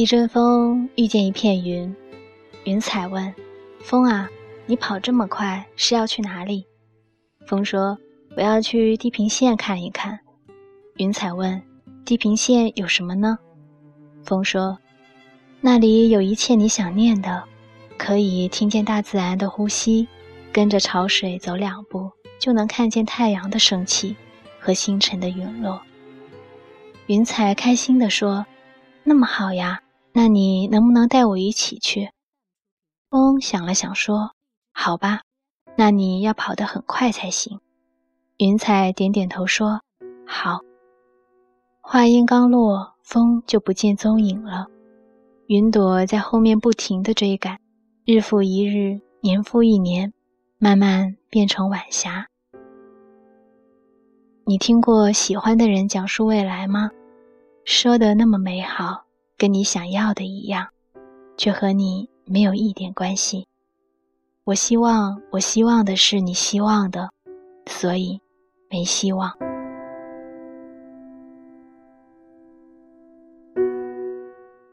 [0.00, 1.94] 一阵风遇见一片云，
[2.64, 3.34] 云彩问
[3.84, 4.30] ：“风啊，
[4.64, 6.66] 你跑这么快是要去哪里？”
[7.46, 7.98] 风说
[8.34, 10.18] ：“我要去地平线看一看。”
[10.96, 11.60] 云彩问
[12.06, 13.38] ：“地平线有什么呢？”
[14.24, 14.78] 风说
[15.60, 17.44] ：“那里有一切你想念的，
[17.98, 20.08] 可以听见大自然的呼吸，
[20.50, 24.16] 跟着潮水走两步就能看见太阳的升起
[24.58, 25.78] 和星辰的陨落。”
[27.04, 28.46] 云彩开心地说
[29.04, 29.78] ：“那么好呀。”
[30.12, 32.10] 那你能不能带我一起去？
[33.10, 34.32] 风想了想说
[34.72, 35.22] ：“好吧，
[35.76, 37.60] 那你要跑得很快才行。”
[38.38, 39.80] 云彩点点头说
[40.26, 40.60] ：“好。”
[41.82, 44.66] 话音刚落，风就不见踪影了。
[45.46, 47.58] 云朵在后面不停地追赶，
[48.04, 50.12] 日复一日，年复一年，
[50.58, 52.28] 慢慢变成晚霞。
[54.44, 56.90] 你听过喜欢的人讲述未来吗？
[57.64, 59.04] 说的那么美好。
[59.40, 60.68] 跟你想要的一样，
[61.38, 63.48] 却和你没有一点关系。
[64.44, 67.08] 我希望，我希望的是你希望的，
[67.64, 68.20] 所以
[68.68, 69.32] 没希望。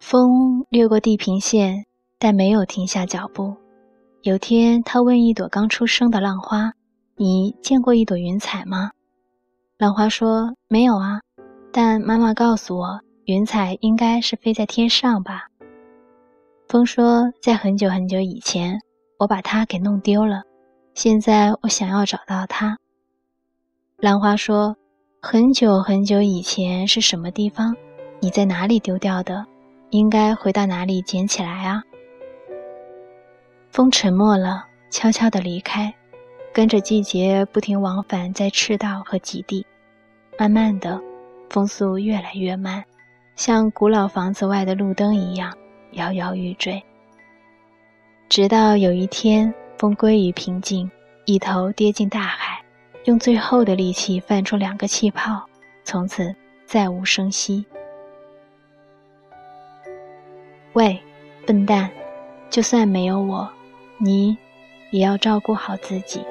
[0.00, 1.86] 风掠过地平线，
[2.18, 3.54] 但没有停下脚步。
[4.22, 6.72] 有天，他问一朵刚出生的浪花
[7.14, 8.90] ：“你见过一朵云彩吗？”
[9.78, 11.20] 浪花说：“没有啊，
[11.70, 15.48] 但妈妈告诉我。”云彩应该是飞在天上吧？
[16.66, 18.80] 风说，在很久很久以前，
[19.18, 20.44] 我把它给弄丢了。
[20.94, 22.78] 现在我想要找到它。
[23.98, 24.74] 兰花说，
[25.20, 27.76] 很久很久以前是什么地方？
[28.18, 29.44] 你在哪里丢掉的？
[29.90, 31.82] 应该回到哪里捡起来啊？
[33.70, 35.94] 风沉默了，悄悄地离开，
[36.50, 39.66] 跟着季节不停往返在赤道和极地。
[40.38, 40.98] 慢慢的，
[41.50, 42.82] 风速越来越慢。
[43.38, 45.56] 像古老房子外的路灯一样
[45.92, 46.82] 摇摇欲坠，
[48.28, 50.90] 直到有一天风归于平静，
[51.24, 52.60] 一头跌进大海，
[53.04, 55.40] 用最后的力气泛出两个气泡，
[55.84, 56.34] 从此
[56.66, 57.64] 再无声息。
[60.72, 61.00] 喂，
[61.46, 61.88] 笨蛋，
[62.50, 63.48] 就算没有我，
[63.98, 64.36] 你
[64.90, 66.26] 也要照顾好自己。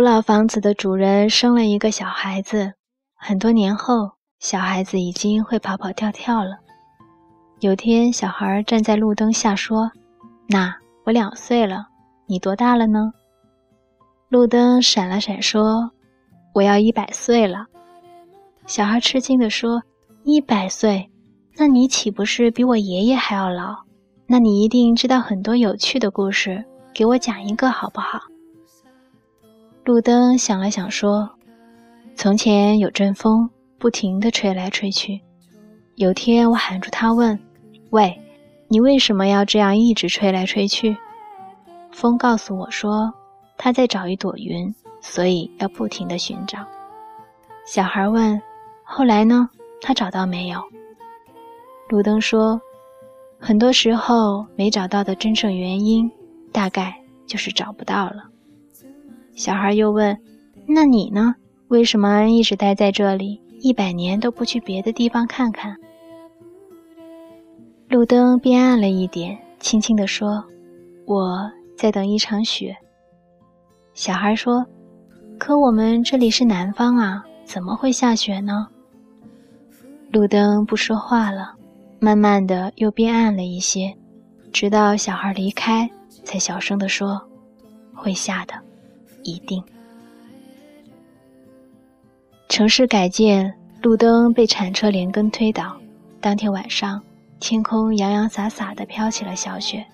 [0.00, 2.72] 古老房子的主人生了一个小孩子，
[3.14, 6.56] 很多年后，小孩子已经会跑跑跳跳了。
[7.58, 9.92] 有天，小孩站在路灯下说
[10.48, 10.74] ：“那
[11.04, 11.86] 我两岁了，
[12.24, 13.12] 你多大了呢？”
[14.30, 15.90] 路灯闪了闪说
[16.54, 17.66] ：“我要一百岁了。”
[18.64, 19.82] 小孩吃惊地说
[20.24, 21.10] ：“一百岁？
[21.58, 23.76] 那你岂不是比我爷爷还要老？
[24.26, 28.18] 那你一定知道很多有趣的故事，给我讲一个好不好？”
[29.84, 31.28] 路灯想了想，说
[32.14, 33.48] ：“从前有阵风，
[33.78, 35.20] 不停地吹来吹去。
[35.96, 37.38] 有天，我喊住他，问
[37.90, 38.16] ：‘喂，
[38.68, 40.96] 你为什么要这样一直吹来吹去？’
[41.90, 43.12] 风告诉我说，
[43.56, 46.58] 他在找一朵云，所以要不停地寻找。
[47.64, 48.40] 小孩问
[48.84, 49.48] ：‘后来呢？
[49.80, 50.62] 他找到没有？’
[51.88, 52.60] 路灯说
[53.40, 56.08] ：‘很多时候，没找到的真正原因，
[56.52, 56.94] 大概
[57.26, 58.24] 就是找不到了。’”
[59.34, 60.18] 小孩又问
[60.66, 61.34] ：“那你呢？
[61.68, 65.76] 为什么一直待在这里，一百年都不去别的地方看看？”
[67.88, 70.44] 路灯变暗了一点，轻轻地说
[71.06, 72.76] ：“我在等一场雪。”
[73.94, 74.64] 小孩说
[75.38, 78.68] ：“可我们这里是南方啊，怎么会下雪呢？”
[80.12, 81.54] 路灯不说话了，
[81.98, 83.92] 慢慢的又变暗了一些，
[84.52, 85.88] 直到小孩离开，
[86.24, 87.20] 才小声地说
[87.94, 88.54] ：“会下的。”
[89.22, 89.62] 一定。
[92.48, 95.76] 城市改建，路灯被铲车连根推倒。
[96.20, 97.00] 当天晚上，
[97.38, 99.86] 天空洋洋洒洒的飘起了小雪。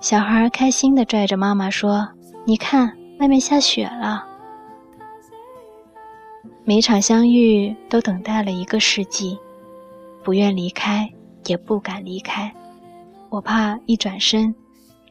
[0.00, 2.08] 小孩开心的拽着妈妈说
[2.46, 4.26] ：“你看，外面下雪了。”
[6.64, 9.38] 每场相遇都等待了一个世纪，
[10.22, 11.10] 不愿离开，
[11.46, 12.54] 也不敢离开，
[13.28, 14.54] 我怕一转身，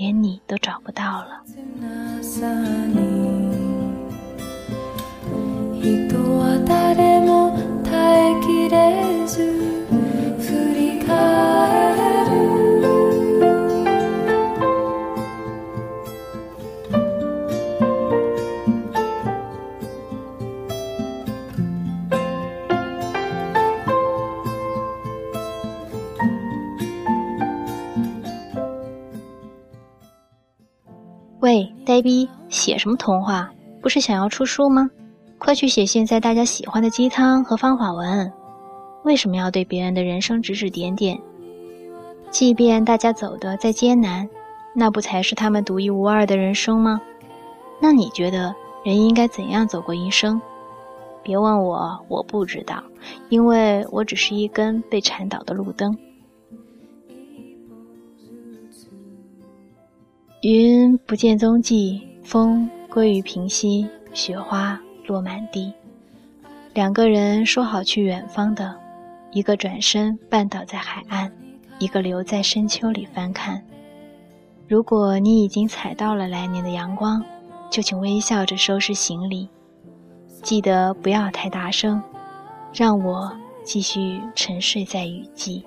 [0.00, 1.44] 连你都找不到了。
[31.90, 33.50] 呆逼，写什么童话？
[33.82, 34.88] 不是想要出书吗？
[35.38, 38.32] 快去写现在大家喜欢的鸡汤和方法文。
[39.02, 41.20] 为什么要对别人的人生指指点点？
[42.30, 44.28] 即便大家走的再艰难，
[44.72, 47.00] 那不才是他们独一无二的人生吗？
[47.80, 48.54] 那你觉得
[48.84, 50.40] 人应该怎样走过一生？
[51.24, 52.80] 别问我，我不知道，
[53.30, 55.98] 因为我只是一根被缠倒的路灯。
[60.42, 65.70] 云不见踪迹，风归于平息，雪花落满地。
[66.72, 68.74] 两个人说好去远方的，
[69.32, 71.30] 一个转身绊倒在海岸，
[71.78, 73.62] 一个留在深秋里翻看。
[74.66, 77.22] 如果你已经踩到了来年的阳光，
[77.68, 79.46] 就请微笑着收拾行李，
[80.42, 82.02] 记得不要太大声，
[82.72, 83.30] 让我
[83.62, 85.66] 继续沉睡在雨季。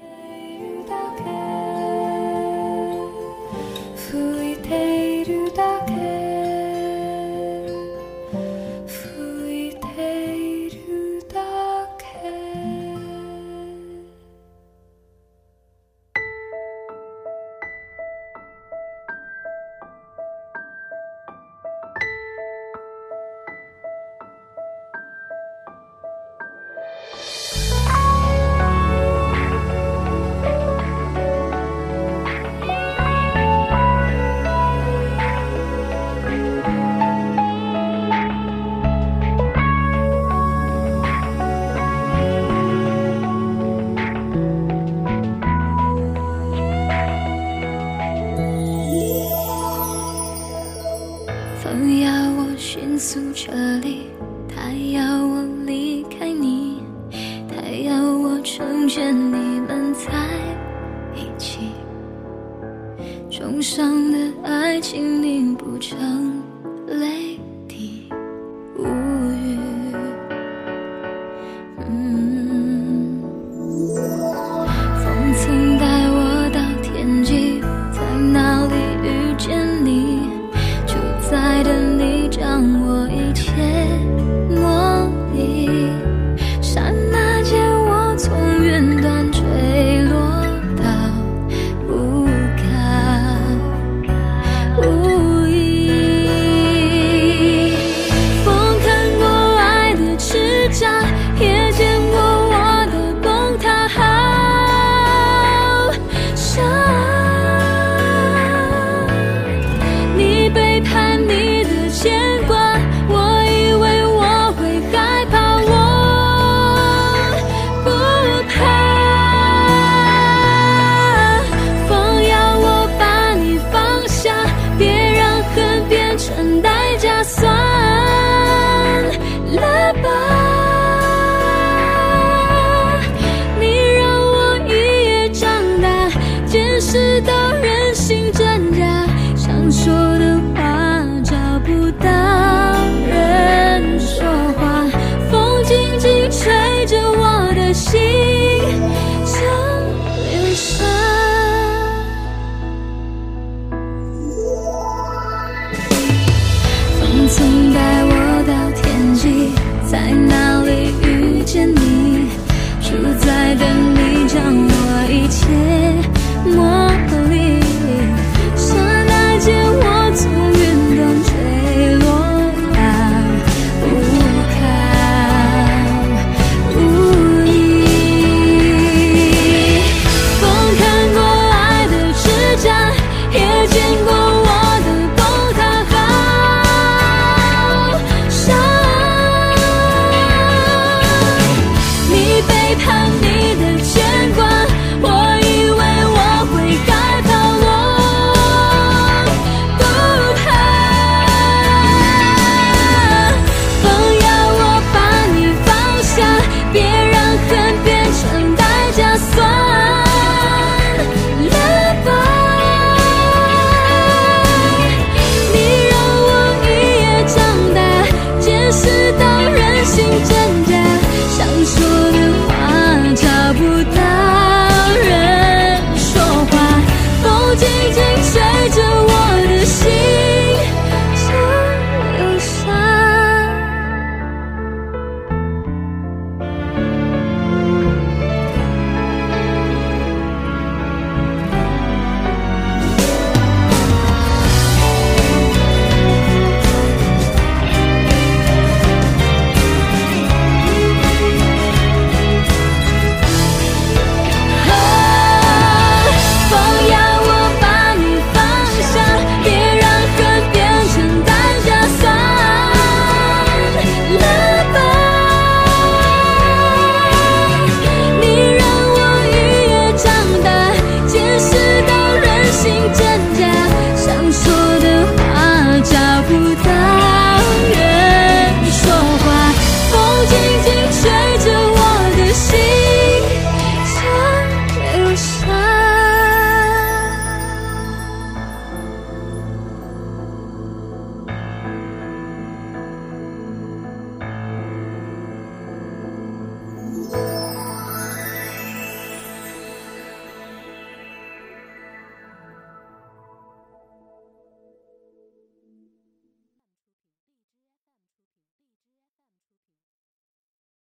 [53.13, 53.31] 重